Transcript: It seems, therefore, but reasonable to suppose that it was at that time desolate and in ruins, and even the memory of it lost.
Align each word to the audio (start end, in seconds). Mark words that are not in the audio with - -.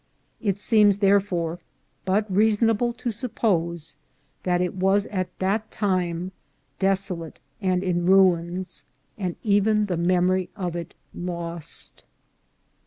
It 0.41 0.57
seems, 0.59 0.97
therefore, 0.97 1.59
but 2.05 2.25
reasonable 2.27 2.91
to 2.93 3.11
suppose 3.11 3.97
that 4.41 4.59
it 4.59 4.73
was 4.73 5.05
at 5.05 5.29
that 5.37 5.69
time 5.69 6.31
desolate 6.79 7.39
and 7.61 7.83
in 7.83 8.07
ruins, 8.07 8.83
and 9.15 9.35
even 9.43 9.85
the 9.85 9.97
memory 9.97 10.49
of 10.55 10.75
it 10.75 10.95
lost. 11.13 12.03